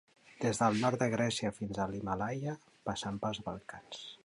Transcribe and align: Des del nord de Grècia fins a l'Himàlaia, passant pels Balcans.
Des 0.45 0.59
del 0.61 0.79
nord 0.83 1.03
de 1.03 1.07
Grècia 1.15 1.51
fins 1.59 1.81
a 1.83 1.87
l'Himàlaia, 1.93 2.57
passant 2.91 3.23
pels 3.27 3.45
Balcans. 3.51 4.05